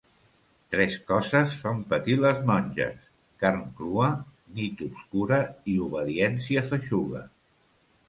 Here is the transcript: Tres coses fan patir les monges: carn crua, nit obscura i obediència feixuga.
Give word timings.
Tres 0.75 0.95
coses 1.11 1.57
fan 1.65 1.83
patir 1.91 2.15
les 2.23 2.41
monges: 2.51 2.97
carn 3.45 3.63
crua, 3.83 4.09
nit 4.59 4.85
obscura 4.89 5.43
i 5.77 5.81
obediència 5.93 6.69
feixuga. 6.75 7.27